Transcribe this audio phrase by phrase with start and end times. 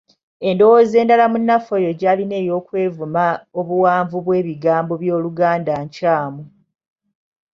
[0.49, 3.25] Endowooza endala munnaffe oyo gy'alina ey’okwevuma
[3.59, 6.43] obuwanvu bw’ebigambo by’Oluganda nkyamu.